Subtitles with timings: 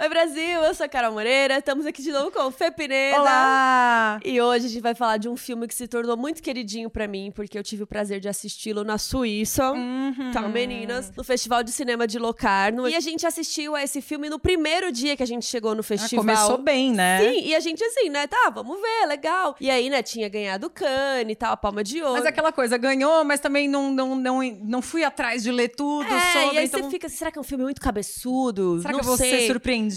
[0.00, 0.62] Oi, Brasil!
[0.62, 3.20] Eu sou a Carol Moreira, estamos aqui de novo com o Fê Pineda.
[3.20, 4.18] Olá!
[4.24, 7.06] E hoje a gente vai falar de um filme que se tornou muito queridinho pra
[7.06, 9.72] mim, porque eu tive o prazer de assisti-lo na Suíça.
[9.72, 10.30] Uhum.
[10.32, 11.12] Tá, meninas?
[11.14, 12.88] No Festival de Cinema de Locarno.
[12.88, 15.80] E a gente assistiu a esse filme no primeiro dia que a gente chegou no
[15.80, 16.24] Ah, festival.
[16.24, 17.20] começou bem, né?
[17.20, 18.26] Sim, e a gente assim, né?
[18.26, 19.54] Tá, vamos ver, legal.
[19.60, 22.14] E aí, né, tinha ganhado o Cannes e tal, a palma de ouro.
[22.14, 26.10] Mas aquela coisa, ganhou, mas também não, não, não, não fui atrás de ler tudo
[26.10, 26.54] é, sobre.
[26.54, 26.84] e aí então...
[26.84, 28.78] você fica, será que é um filme muito cabeçudo?
[28.80, 29.40] Será Não que eu vou sei.
[29.40, 29.89] ser surpreendida?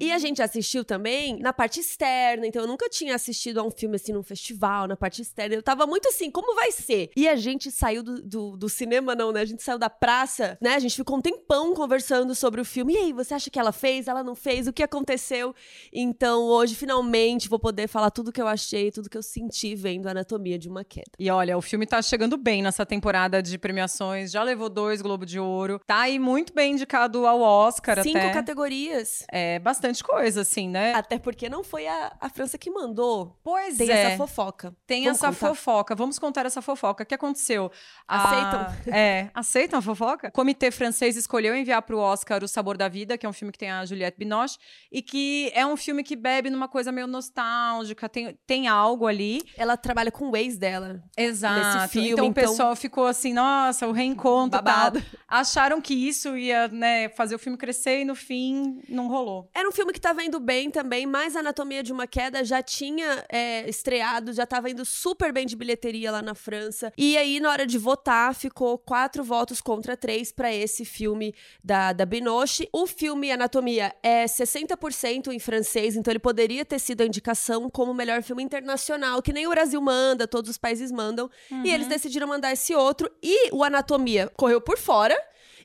[0.00, 3.70] E a gente assistiu também na parte externa, então eu nunca tinha assistido a um
[3.70, 5.54] filme assim num festival, na parte externa.
[5.54, 7.10] Eu tava muito assim, como vai ser?
[7.16, 9.40] E a gente saiu do, do, do cinema, não, né?
[9.40, 10.74] A gente saiu da praça, né?
[10.74, 12.94] A gente ficou um tempão conversando sobre o filme.
[12.94, 14.08] E aí, você acha que ela fez?
[14.08, 14.66] Ela não fez?
[14.66, 15.54] O que aconteceu?
[15.92, 20.06] Então, hoje, finalmente, vou poder falar tudo que eu achei, tudo que eu senti vendo
[20.06, 21.10] Anatomia de uma Queda.
[21.18, 25.26] E olha, o filme tá chegando bem nessa temporada de premiações, já levou dois Globo
[25.26, 28.32] de Ouro, tá aí muito bem indicado ao Oscar Cinco até.
[28.32, 29.24] categorias.
[29.30, 30.94] É bastante coisa, assim, né?
[30.94, 33.38] Até porque não foi a, a França que mandou.
[33.44, 34.04] Pois Tem é.
[34.04, 34.74] essa fofoca.
[34.86, 35.48] Tem Vamos essa contar?
[35.48, 35.94] fofoca.
[35.94, 37.04] Vamos contar essa fofoca.
[37.04, 37.70] O que aconteceu?
[38.06, 38.60] Aceitam?
[38.60, 38.96] A...
[38.96, 40.28] É, aceitam a fofoca?
[40.28, 43.32] O comitê francês escolheu enviar para o Oscar O Sabor da Vida, que é um
[43.32, 44.58] filme que tem a Juliette Binoche,
[44.90, 49.42] e que é um filme que bebe numa coisa meio nostálgica, tem, tem algo ali.
[49.58, 51.02] Ela trabalha com o ex dela.
[51.16, 51.90] Exato.
[51.90, 55.00] filme, então, então- o pessoal ficou assim, nossa, o reencontro Babado.
[55.00, 55.20] tal.
[55.28, 59.17] Acharam que isso ia né, fazer o filme crescer e no fim não rolou.
[59.54, 63.24] Era um filme que tava indo bem também, mas Anatomia de uma Queda já tinha
[63.28, 66.92] é, estreado, já tava indo super bem de bilheteria lá na França.
[66.96, 71.92] E aí, na hora de votar, ficou quatro votos contra três pra esse filme da,
[71.92, 72.68] da Binoche.
[72.72, 77.92] O filme Anatomia é 60% em francês, então ele poderia ter sido a indicação como
[77.94, 81.30] melhor filme internacional, que nem o Brasil manda, todos os países mandam.
[81.64, 83.10] E eles decidiram mandar esse outro.
[83.22, 85.16] E o Anatomia correu por fora.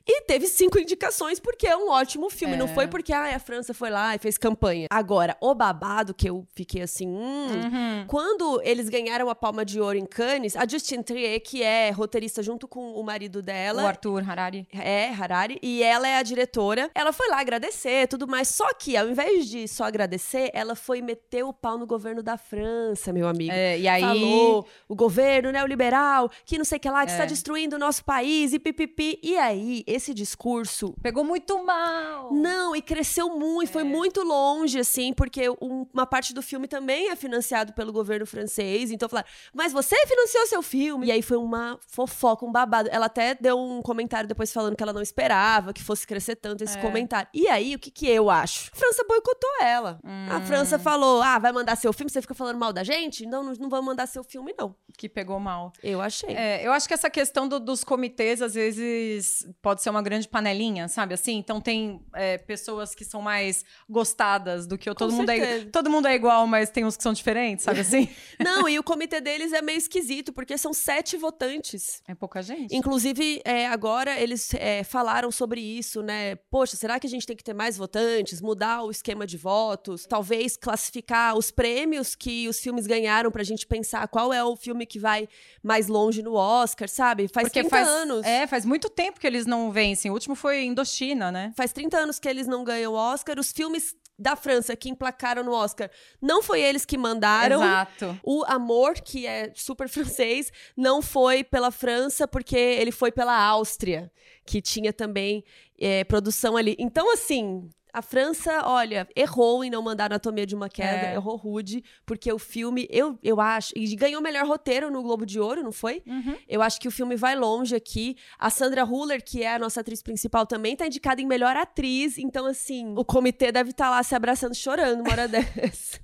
[0.06, 2.56] E teve cinco indicações, porque é um ótimo filme.
[2.56, 2.74] Não É.
[2.74, 4.86] foi porque ah, a França foi lá e fez campanha.
[4.90, 7.08] Agora, o babado que eu fiquei assim.
[7.08, 8.04] Hum, Uhum.
[8.06, 12.42] Quando eles ganharam a Palma de Ouro em Cannes, a Justine Trier, que é roteirista
[12.42, 13.82] junto com o marido O dela.
[13.82, 14.66] Arthur Harari.
[14.72, 16.90] É, Harari, e ela é a diretora.
[16.94, 18.48] Ela foi lá agradecer tudo mais.
[18.48, 22.36] Só que, ao invés de só agradecer, ela foi meter o pau no governo da
[22.36, 23.52] França, meu amigo.
[23.52, 24.02] É, e aí.
[24.02, 27.14] Falou o governo neoliberal, que não sei o que lá, que É.
[27.14, 29.18] está destruindo o nosso país e pipipi.
[29.22, 30.94] E aí, esse discurso.
[31.02, 32.32] Pegou muito mal.
[32.32, 33.72] Não, e cresceu muito, É.
[33.72, 38.26] foi muito longe, assim, porque um- uma parte do filme também é financiado pelo governo
[38.26, 38.90] francês.
[38.90, 41.06] Então falaram, mas você financiou seu filme?
[41.06, 42.88] E aí foi uma fofoca, um babado.
[42.92, 46.64] Ela até deu um comentário depois falando que ela não esperava que fosse crescer tanto
[46.64, 46.80] esse É.
[46.80, 47.28] comentário.
[47.32, 48.70] E aí, o que que eu acho?
[48.72, 49.98] A França boicotou ela.
[50.28, 50.46] A Hum.
[50.46, 52.10] França falou, ah, vai mandar seu filme?
[52.10, 53.26] Você fica falando mal da gente?
[53.26, 54.74] Não, não, não vamos mandar seu filme, não.
[54.96, 55.72] Que pegou mal.
[55.82, 56.34] Eu achei.
[56.34, 60.26] É, eu acho que essa questão do- dos comitês, às vezes, pode ser uma grande
[60.26, 61.36] panelinha, sabe assim?
[61.36, 64.94] Então tem é, pessoas que são mais gostadas do que eu.
[64.94, 67.80] Com Todo mundo, é, todo mundo é igual, mas tem uns que são diferentes, sabe
[67.80, 68.08] assim?
[68.42, 72.02] Não, e o comitê deles é meio esquisito, porque são sete votantes.
[72.08, 72.74] É pouca gente.
[72.74, 76.36] Inclusive, é, agora eles é, falaram sobre isso, né?
[76.50, 78.40] Poxa, será que a gente tem que ter mais votantes?
[78.40, 80.06] Mudar o esquema de votos?
[80.06, 84.86] Talvez classificar os prêmios que os filmes ganharam pra gente pensar qual é o filme
[84.86, 85.28] que vai
[85.62, 87.28] mais longe no Oscar, sabe?
[87.28, 88.24] Faz 30 faz, anos.
[88.24, 90.10] É, faz muito tempo que eles não vencem.
[90.10, 91.52] O último foi Indochina, né?
[91.56, 93.38] Faz 30 anos que eles não ganham o Oscar.
[93.38, 95.90] Os filmes da França que emplacaram no Oscar
[96.22, 97.62] não foi eles que mandaram.
[97.62, 98.18] Exato.
[98.22, 104.10] O Amor, que é super francês, não foi pela França, porque ele foi pela Áustria,
[104.46, 105.44] que tinha também
[105.78, 106.76] é, produção ali.
[106.78, 107.68] Então, assim.
[107.94, 111.14] A França, olha, errou em não mandar Anatomia de uma Queda, É.
[111.14, 115.38] errou rude, porque o filme, eu, eu acho, e ganhou melhor roteiro no Globo de
[115.38, 116.02] Ouro, não foi?
[116.04, 116.36] Uhum.
[116.48, 118.16] Eu acho que o filme vai longe aqui.
[118.36, 122.18] A Sandra Huller, que é a nossa atriz principal, também tá indicada em melhor atriz.
[122.18, 126.00] Então, assim, o comitê deve estar lá se abraçando, chorando uma hora dessa.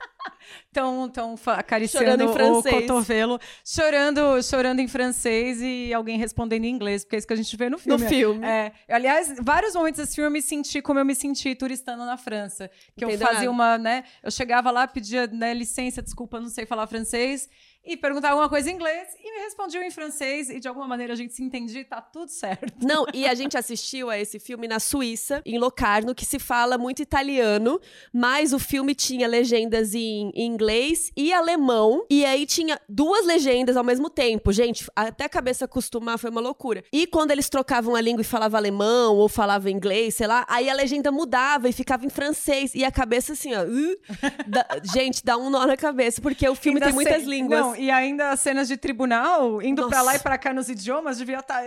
[0.72, 6.70] Tão, tão acariciando Chorando em o cotovelo, chorando, chorando em francês e alguém respondendo em
[6.70, 8.02] inglês, porque é isso que a gente vê no filme.
[8.02, 8.46] No filme.
[8.46, 12.16] É, aliás, vários momentos desse filme eu me senti como eu me senti turistando na
[12.16, 12.70] França.
[12.96, 14.04] Que Entendeu eu fazia uma, né?
[14.22, 17.48] Eu chegava lá, pedia né, licença, desculpa, não sei falar francês.
[17.84, 21.14] e perguntava alguma coisa em inglês e me respondiam em francês e de alguma maneira
[21.14, 22.74] a gente se entendia e tá tudo certo.
[22.84, 26.76] Não, e a gente assistiu a esse filme na Suíça, em Locarno, que se fala
[26.76, 27.80] muito italiano,
[28.12, 33.84] mas o filme tinha legendas em inglês e alemão, e aí tinha duas legendas ao
[33.84, 34.52] mesmo tempo.
[34.52, 36.84] Gente, até a cabeça acostumar foi uma loucura.
[36.92, 40.68] E quando eles trocavam a língua e falavam alemão ou falavam inglês, sei lá, aí
[40.68, 43.62] a legenda mudava e ficava em francês, e a cabeça assim, ó.
[43.64, 43.96] "Uh",
[44.46, 47.58] dá- gente, dá um nó na cabeça, porque o filme Ainda tem muitas línguas.
[47.60, 49.94] Não, Não, e ainda cenas de tribunal, indo Nossa.
[49.94, 51.60] pra lá e pra cá nos idiomas, devia estar.
[51.62, 51.64] Tá,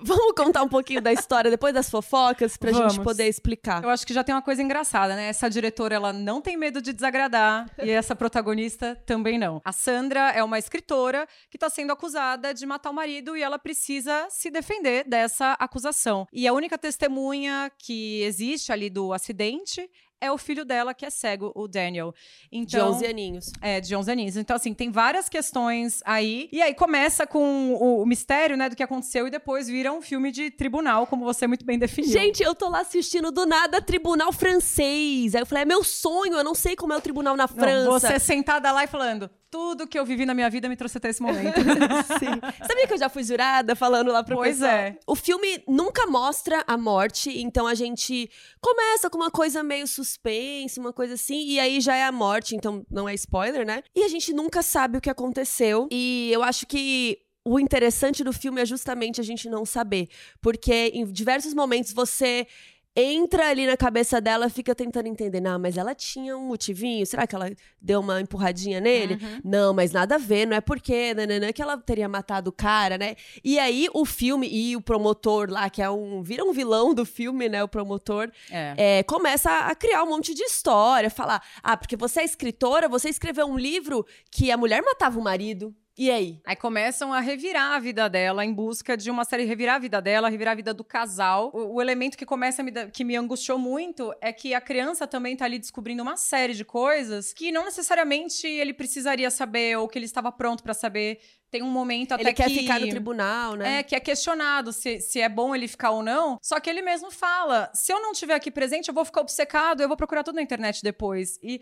[0.00, 2.92] Vamos contar um pouquinho da história depois das fofocas pra Vamos.
[2.94, 3.82] gente poder explicar.
[3.82, 5.28] Eu acho que já tem uma coisa engraçada, né?
[5.28, 9.62] Essa diretora, ela não tem medo de desagradar e essa protagonista também não.
[9.64, 13.60] A Sandra é uma escritora que tá sendo acusada de matar o marido e ela
[13.60, 16.26] precisa se defender dessa acusação.
[16.32, 19.88] E a única testemunha que existe ali do acidente
[20.22, 22.14] é o filho dela que é cego, o Daniel.
[22.50, 23.52] Então, de 11 aninhos.
[23.60, 24.36] É, de 11 aninhos.
[24.36, 26.48] Então, assim, tem várias questões aí.
[26.52, 30.00] E aí começa com o, o, mistério, né, do que aconteceu e depois vira um
[30.00, 32.12] filme de tribunal, como você muito bem definiu.
[32.12, 35.34] Gente, eu tô lá assistindo do nada tribunal francês.
[35.34, 37.84] Aí eu falei, é meu sonho, eu não sei como é o tribunal na França.
[37.84, 40.96] Não, você sentada lá e falando, tudo que eu vivi na minha vida me trouxe
[40.96, 41.60] até esse momento.
[42.18, 42.40] Sim.
[42.66, 44.70] Sabia que eu já fui jurada falando lá pro pois pessoal?
[44.70, 44.98] Pois é.
[45.06, 48.30] O filme nunca mostra a morte, então a gente
[48.62, 52.56] começa com uma coisa meio suspense, uma coisa assim, e aí já é a morte,
[52.56, 53.82] então não é spoiler, né?
[53.94, 55.86] E a gente nunca sabe o que aconteceu.
[55.92, 60.08] E eu acho que o interessante do filme é justamente a gente não saber.
[60.40, 62.46] Porque em diversos momentos você
[62.94, 65.40] entra ali na cabeça dela, fica tentando entender.
[65.40, 67.06] Não, mas ela tinha um motivinho.
[67.06, 67.50] Será que ela
[67.80, 69.14] deu uma empurradinha nele?
[69.14, 69.40] Uhum.
[69.44, 70.46] Não, mas nada a ver.
[70.46, 73.16] Não é porque nananã, que ela teria matado o cara, né?
[73.42, 76.22] E aí o filme e o promotor lá, que é um.
[76.22, 77.62] vira um vilão do filme, né?
[77.64, 78.98] O promotor, é.
[78.98, 81.08] É, começa a criar um monte de história.
[81.08, 85.22] Falar, ah, porque você é escritora, você escreveu um livro que a mulher matava o
[85.22, 85.74] marido.
[85.96, 86.40] E aí?
[86.44, 90.00] Aí começam a revirar a vida dela em busca de uma série revirar a vida
[90.00, 91.50] dela, revirar a vida do casal.
[91.52, 95.06] O, o elemento que começa a me, que me angustiou muito é que a criança
[95.06, 99.86] também tá ali descobrindo uma série de coisas que não necessariamente ele precisaria saber ou
[99.86, 101.20] que ele estava pronto para saber.
[101.50, 102.42] Tem um momento até ele que...
[102.42, 103.80] Ele quer ficar no tribunal, né?
[103.80, 106.38] É, que é questionado se, se é bom ele ficar ou não.
[106.40, 109.82] Só que ele mesmo fala, se eu não estiver aqui presente, eu vou ficar obcecado,
[109.82, 111.38] eu vou procurar tudo na internet depois.
[111.42, 111.60] E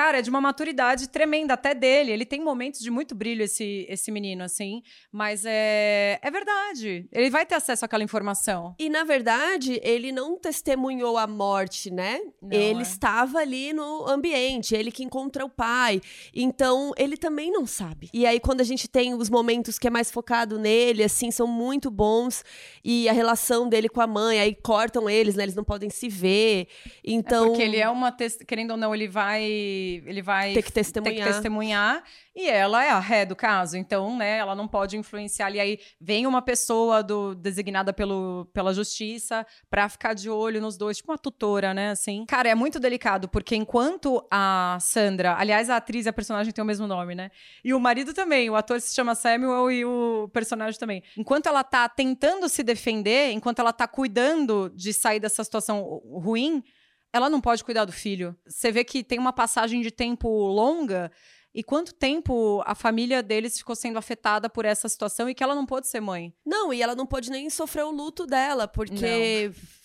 [0.00, 2.10] Cara, é de uma maturidade tremenda, até dele.
[2.10, 4.82] Ele tem momentos de muito brilho, esse, esse menino, assim.
[5.12, 7.06] Mas é, é verdade.
[7.12, 8.74] Ele vai ter acesso àquela informação.
[8.78, 12.18] E, na verdade, ele não testemunhou a morte, né?
[12.40, 12.82] Não, ele é.
[12.82, 16.00] estava ali no ambiente, ele que encontra o pai.
[16.34, 18.08] Então, ele também não sabe.
[18.14, 21.46] E aí, quando a gente tem os momentos que é mais focado nele, assim, são
[21.46, 22.42] muito bons.
[22.82, 25.42] E a relação dele com a mãe, aí cortam eles, né?
[25.42, 26.68] Eles não podem se ver.
[27.04, 27.44] Então.
[27.44, 28.16] É porque ele é uma.
[28.46, 31.14] Querendo ou não, ele vai ele vai ter que testemunhar.
[31.14, 32.04] Ter que testemunhar
[32.34, 35.50] e ela é a ré do caso, então, né, ela não pode influenciar.
[35.50, 40.76] E aí vem uma pessoa do, designada pelo, pela justiça para ficar de olho nos
[40.76, 42.24] dois, tipo uma tutora, né, assim.
[42.26, 46.62] Cara, é muito delicado, porque enquanto a Sandra, aliás, a atriz e a personagem têm
[46.62, 47.30] o mesmo nome, né?
[47.64, 51.02] E o marido também, o ator se chama Samuel e o personagem também.
[51.16, 56.62] Enquanto ela tá tentando se defender, enquanto ela tá cuidando de sair dessa situação ruim,
[57.12, 58.36] ela não pode cuidar do filho.
[58.46, 61.10] Você vê que tem uma passagem de tempo longa
[61.52, 65.54] e quanto tempo a família deles ficou sendo afetada por essa situação e que ela
[65.54, 66.32] não pôde ser mãe?
[66.46, 69.50] Não, e ela não pôde nem sofrer o luto dela, porque.
[69.52, 69.80] Não.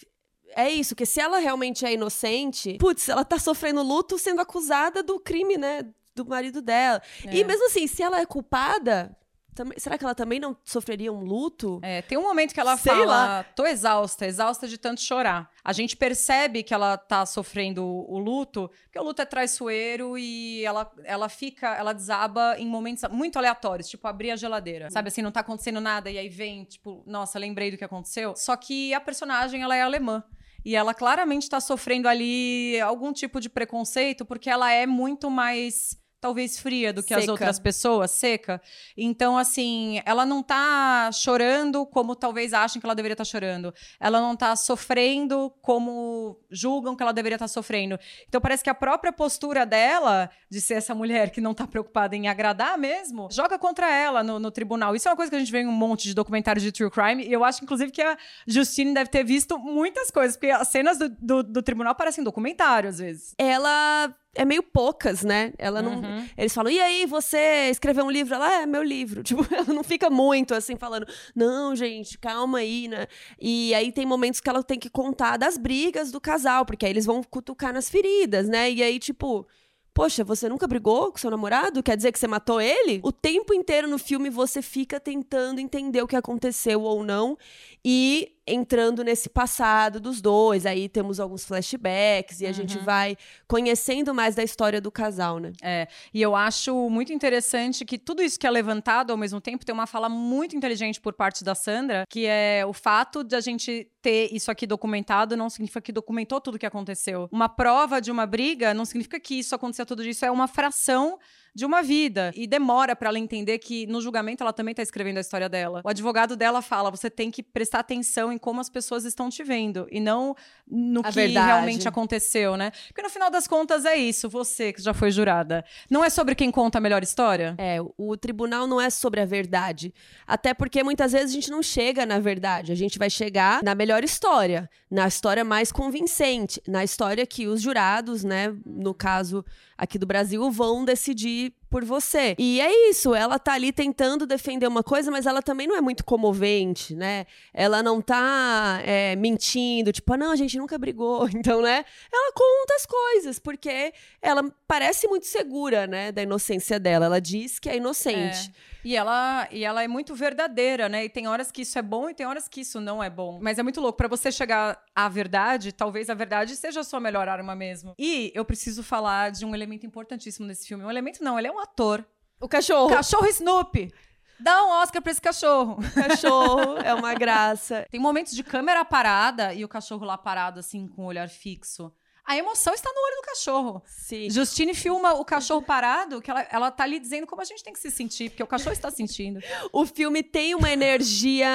[0.58, 5.04] É isso, que se ela realmente é inocente, putz, ela tá sofrendo luto sendo acusada
[5.04, 5.84] do crime, né?
[6.16, 7.02] Do marido dela.
[7.26, 7.36] É.
[7.36, 9.14] E mesmo assim, se ela é culpada,
[9.56, 11.80] também, será que ela também não sofreria um luto?
[11.82, 13.44] É, tem um momento que ela Sei fala, lá.
[13.56, 15.50] tô exausta, exausta de tanto chorar.
[15.64, 20.64] A gente percebe que ela tá sofrendo o, luto, porque o luto é traiçoeiro e
[20.64, 24.92] ela, ela fica, ela desaba em momentos muito aleatórios, tipo abrir a geladeira.
[24.92, 28.36] Sabe assim, não tá acontecendo nada e aí vem, tipo, nossa, lembrei do que aconteceu.
[28.36, 30.24] Só que a personagem, ela é alemã.
[30.66, 35.96] E ela claramente está sofrendo ali algum tipo de preconceito, porque ela é muito mais
[36.26, 37.22] talvez fria do que seca.
[37.22, 38.60] as outras pessoas, seca.
[38.98, 43.72] Então, assim, ela não tá chorando como talvez achem que ela deveria estar tá chorando.
[44.00, 48.00] Ela não tá sofrendo como julgam que ela deveria estar tá sofrendo.
[48.28, 52.16] Então, parece que a própria postura dela, de ser essa mulher que não tá preocupada
[52.16, 54.96] em agradar mesmo, joga contra ela no, no tribunal.
[54.96, 56.90] Isso é uma coisa que a gente vê em um monte de documentários de true
[56.90, 57.24] crime.
[57.24, 58.18] E eu acho, inclusive, que a
[58.48, 62.90] Justine deve ter visto muitas coisas, porque as cenas do, do, do tribunal parecem documentário,
[62.90, 63.36] às vezes.
[63.38, 65.54] Ela é meio poucas, né?
[65.58, 65.96] Ela não.
[65.96, 66.28] Uhum.
[66.38, 68.36] Eles falam, e aí, você escreveu um livro?
[68.36, 69.24] Ela, é meu livro.
[69.36, 73.08] Tipo, ela não fica muito assim falando, não, gente, calma aí, né?
[73.40, 76.92] E aí tem momentos que ela tem que contar das brigas do casal, porque aí
[76.92, 78.70] eles vão cutucar nas feridas, né?
[78.72, 79.48] E aí, tipo.
[79.94, 81.82] Poxa, você nunca brigou com seu namorado?
[81.82, 83.00] Quer dizer que você matou ele?
[83.02, 87.38] O tempo inteiro no filme você fica tentando entender o que aconteceu ou não.
[87.84, 90.66] E entrando nesse passado dos dois.
[90.66, 92.84] Aí temos alguns flashbacks e a gente uhum.
[92.84, 95.52] vai conhecendo mais da história do casal, né?
[95.62, 95.88] É.
[96.14, 99.74] E eu acho muito interessante que tudo isso que é levantado ao mesmo tempo tem
[99.74, 103.90] uma fala muito inteligente por parte da Sandra, que é o fato de a gente
[104.02, 107.28] ter isso aqui documentado não significa que documentou tudo o que aconteceu.
[107.32, 111.18] Uma prova de uma briga não significa que isso aconteceu tudo isso, é uma fração
[111.56, 112.34] de uma vida.
[112.36, 115.82] E demora para ela entender que no julgamento ela também tá escrevendo a história dela.
[115.86, 119.42] O advogado dela fala: você tem que prestar atenção em como as pessoas estão te
[119.44, 120.36] vendo e não
[120.68, 121.48] no a que verdade.
[121.48, 122.72] realmente aconteceu, né?
[122.88, 125.64] Porque no final das contas é isso, você que já foi jurada.
[125.90, 127.56] Não é sobre quem conta a melhor história?
[127.58, 129.94] É, o tribunal não é sobre a verdade.
[130.28, 132.74] Até porque muitas vezes a gente não chega na verdade.
[132.74, 137.62] A gente vai chegar na melhor história, na história mais convincente, na história que os
[137.62, 139.46] jurados, né, no caso
[139.78, 142.38] aqui do Brasil, vão decidir really por você.
[142.40, 145.82] E é isso, ela tá ali tentando defender uma coisa, mas ela também não é
[145.82, 147.26] muito comovente, né?
[147.54, 151.28] Ela não tá é, mentindo, tipo, ah, não, a gente nunca brigou.
[151.36, 151.84] Então, né?
[152.12, 157.08] Ela conta as coisas, porque ela parece muito segura, né, da inocência dela.
[157.08, 158.54] Ela diz que é inocente.
[158.72, 158.76] É.
[158.86, 161.06] E ela, e ela é muito verdadeira, né?
[161.06, 163.40] E tem horas que isso é bom e tem horas que isso não é bom.
[163.42, 163.98] Mas é muito louco.
[163.98, 167.96] para você chegar à verdade, talvez a verdade seja a sua melhor arma mesmo.
[167.98, 170.84] E eu preciso falar de um elemento importantíssimo nesse filme.
[170.84, 172.06] Um elemento não, ele é um ator.
[172.40, 172.90] O cachorro.
[172.90, 173.92] Cachorro Snoopy.
[174.40, 175.80] Dá um Oscar pra esse cachorro.
[175.80, 177.86] O cachorro é uma graça.
[177.90, 181.92] Tem momentos de câmera parada e o cachorro lá parado, assim, com o olhar fixo.
[182.26, 183.84] A emoção está no olho do cachorro.
[183.86, 184.30] Sim.
[184.32, 187.72] Justine filma o cachorro parado, que ela, ela tá ali dizendo como a gente tem
[187.72, 189.40] que se sentir, porque o cachorro está sentindo.
[189.72, 191.48] o filme tem uma energia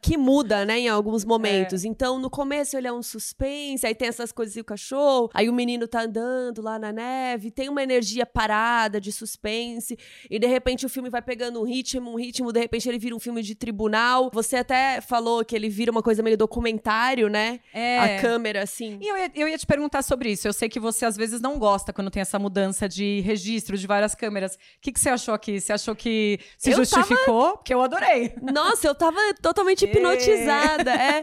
[0.00, 1.84] que muda, né, em alguns momentos.
[1.84, 1.88] É.
[1.88, 5.48] Então, no começo ele é um suspense, aí tem essas coisas e o cachorro, aí
[5.48, 9.98] o menino tá andando lá na neve, tem uma energia parada de suspense,
[10.30, 13.16] e de repente o filme vai pegando um ritmo, um ritmo, de repente ele vira
[13.16, 14.30] um filme de tribunal.
[14.32, 17.58] Você até falou que ele vira uma coisa meio documentário, né?
[17.74, 17.98] É.
[17.98, 18.98] A câmera, assim.
[19.00, 20.46] E eu ia, eu ia te perguntar sobre isso.
[20.46, 23.86] Eu sei que você às vezes não gosta quando tem essa mudança de registro de
[23.86, 24.54] várias câmeras.
[24.54, 25.60] O que, que você achou aqui?
[25.60, 27.42] Você achou que se eu justificou?
[27.42, 27.56] Tava...
[27.56, 28.34] Porque eu adorei.
[28.40, 30.92] Nossa, eu tava totalmente hipnotizada.
[30.92, 31.22] é.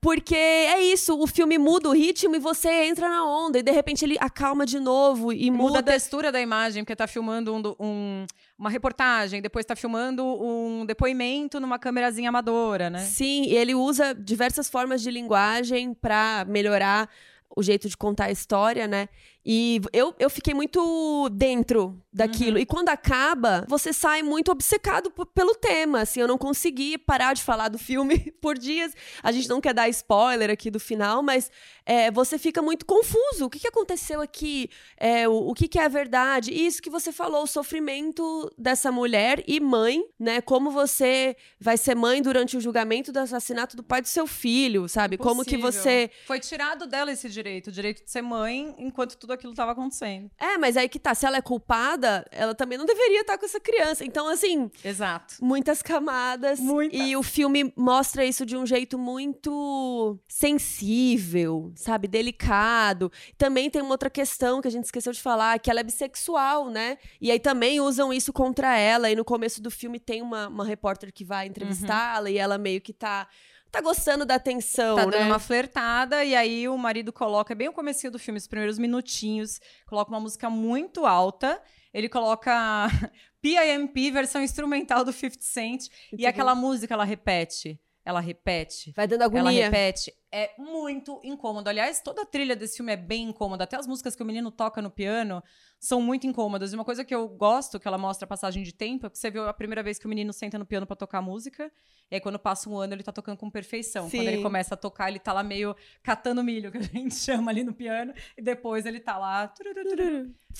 [0.00, 3.58] Porque é isso, o filme muda o ritmo e você entra na onda.
[3.58, 5.62] E de repente ele acalma de novo e muda.
[5.62, 8.26] Muda a textura da imagem, porque tá filmando um, um
[8.58, 13.00] uma reportagem, depois está filmando um depoimento numa câmerazinha amadora, né?
[13.00, 17.10] Sim, ele usa diversas formas de linguagem para melhorar
[17.56, 19.08] o jeito de contar a história, né?
[19.46, 22.56] E eu, eu fiquei muito dentro daquilo.
[22.56, 22.62] Uhum.
[22.62, 26.00] E quando acaba, você sai muito obcecado pelo tema.
[26.00, 28.94] Assim, eu não consegui parar de falar do filme por dias.
[29.22, 31.50] A gente não quer dar spoiler aqui do final, mas
[31.84, 33.44] é, você fica muito confuso.
[33.44, 34.70] O que, que aconteceu aqui?
[34.96, 36.50] É, o, o que, que é a verdade?
[36.52, 40.40] Isso que você falou, o sofrimento dessa mulher e mãe, né?
[40.40, 44.88] Como você vai ser mãe durante o julgamento do assassinato do pai do seu filho,
[44.88, 45.16] sabe?
[45.16, 45.36] Impossível.
[45.36, 46.10] Como que você.
[46.26, 50.30] Foi tirado dela esse direito, o direito de ser mãe, enquanto tudo aquilo estava acontecendo.
[50.38, 53.44] É, mas aí que tá, se ela é culpada, ela também não deveria estar com
[53.44, 54.04] essa criança.
[54.04, 54.70] Então, assim.
[54.84, 55.36] Exato.
[55.40, 56.58] Muitas camadas.
[56.60, 56.98] Muitas.
[56.98, 62.08] E o filme mostra isso de um jeito muito sensível, sabe?
[62.08, 63.10] Delicado.
[63.36, 66.70] Também tem uma outra questão que a gente esqueceu de falar, que ela é bissexual,
[66.70, 66.98] né?
[67.20, 69.10] E aí também usam isso contra ela.
[69.10, 72.34] E no começo do filme tem uma, uma repórter que vai entrevistá-la uhum.
[72.34, 73.28] e ela meio que tá
[73.74, 75.18] tá gostando da atenção, tá né?
[75.18, 78.78] dando uma flertada e aí o marido coloca bem o comecinho do filme, os primeiros
[78.78, 81.60] minutinhos, coloca uma música muito alta.
[81.92, 82.88] Ele coloca
[83.42, 88.92] PIMP, versão instrumental do 50 Cent, e aquela música ela repete ela repete.
[88.94, 89.64] Vai dando agonia.
[89.64, 90.12] Ela repete.
[90.36, 91.70] É muito incômodo.
[91.70, 93.62] Aliás, toda a trilha desse filme é bem incômoda.
[93.62, 95.40] Até as músicas que o menino toca no piano
[95.78, 96.72] são muito incômodas.
[96.72, 99.16] E uma coisa que eu gosto, que ela mostra a passagem de tempo, é que
[99.16, 101.70] você viu a primeira vez que o menino senta no piano para tocar música.
[102.10, 104.10] E aí, quando passa um ano, ele tá tocando com perfeição.
[104.10, 104.18] Sim.
[104.18, 107.52] Quando ele começa a tocar, ele tá lá meio catando milho, que a gente chama
[107.52, 108.12] ali no piano.
[108.36, 109.54] E depois ele tá lá,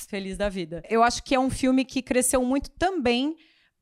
[0.07, 0.83] feliz da vida.
[0.89, 3.35] Eu acho que é um filme que cresceu muito também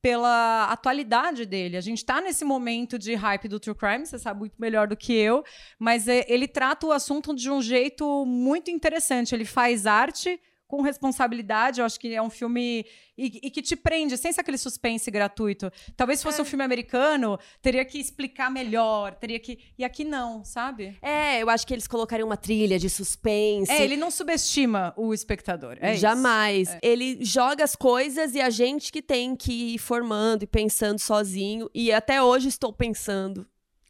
[0.04, 1.78] pela atualidade dele.
[1.78, 4.98] A gente está nesse momento de hype do true crime, você sabe muito melhor do
[4.98, 5.46] que eu,
[5.80, 9.34] mas é, ele trata o assunto de um jeito muito interessante.
[9.34, 10.38] Ele faz arte
[10.74, 11.80] com responsabilidade.
[11.80, 12.84] Eu acho que é um filme
[13.16, 15.72] e, e, que te prende, sem ser aquele suspense gratuito.
[15.96, 16.42] Talvez se fosse é.
[16.42, 19.60] um filme americano, teria que explicar melhor, teria que.
[19.78, 20.98] E aqui não, sabe?
[21.00, 23.72] É, eu acho que eles colocariam uma trilha de suspense.
[23.72, 25.78] É, ele não subestima o espectador.
[25.80, 26.70] É Jamais.
[26.70, 26.80] É.
[26.82, 31.70] Ele joga as coisas e a gente que tem que ir formando e pensando sozinho.
[31.72, 33.46] E até hoje estou pensando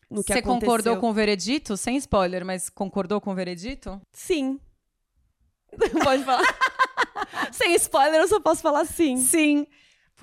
[0.10, 0.68] no que Você aconteceu.
[0.68, 1.78] Concordou com o veredito?
[1.78, 4.02] Sem spoiler, mas concordou com o veredito?
[4.12, 4.60] Sim.
[6.04, 6.44] Pode falar.
[7.52, 9.18] Sem spoiler, eu só posso falar sim.
[9.18, 9.68] Sim.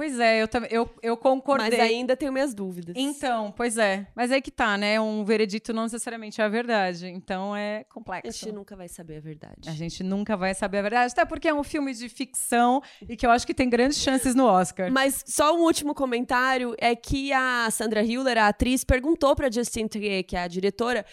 [0.01, 1.79] Pois é, eu, eu, eu concordei.
[1.79, 2.95] Mas ainda tenho minhas dúvidas.
[2.97, 4.07] Então, pois é.
[4.15, 4.99] Mas aí que tá, né?
[4.99, 7.09] Um veredito não necessariamente é a verdade.
[7.09, 8.29] Então é complexo.
[8.29, 9.69] A gente nunca vai saber a verdade.
[9.69, 11.13] A gente nunca vai saber a verdade.
[11.13, 14.35] Até porque é um filme de ficção e que eu acho que tem grandes chances
[14.35, 14.91] no Oscar.
[14.91, 19.89] Mas só um último comentário é que a Sandra Hüller, a atriz, perguntou pra Justine
[19.89, 21.05] Trier, que é a diretora,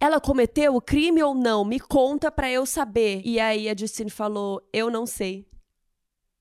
[0.00, 1.64] ela cometeu o crime ou não?
[1.64, 3.20] Me conta para eu saber.
[3.24, 5.46] E aí a Justine falou: Eu não sei.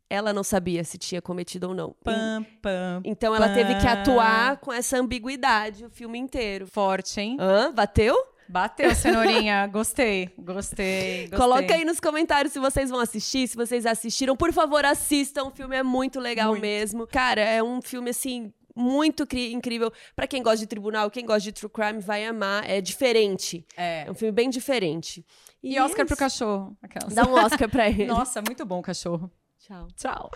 [0.09, 1.95] ela não sabia se tinha cometido ou não.
[2.03, 3.55] Pam, pam, então ela pam.
[3.55, 6.65] teve que atuar com essa ambiguidade o filme inteiro.
[6.67, 7.35] Forte, hein?
[7.39, 7.71] Hã?
[7.73, 8.15] Bateu?
[8.49, 9.67] Bateu, cenourinha.
[9.67, 11.37] gostei, gostei, gostei.
[11.37, 14.37] Coloca aí nos comentários se vocês vão assistir, se vocês assistiram.
[14.37, 15.43] Por favor, assistam.
[15.45, 16.61] O filme é muito legal Muito.
[16.61, 17.05] mesmo.
[17.05, 19.91] Cara, é um filme assim muito incrível.
[20.15, 22.69] Pra quem gosta de tribunal, quem gosta de true crime vai amar.
[22.69, 23.65] É diferente.
[23.75, 24.05] É.
[24.07, 25.25] É um filme bem diferente.
[25.63, 26.77] E Oscar é pro cachorro.
[26.81, 27.13] Aquelas.
[27.13, 28.05] Dá um Oscar pra ele.
[28.05, 29.31] Nossa, muito bom o cachorro.
[29.59, 29.87] Tchau.
[29.95, 30.31] Tchau.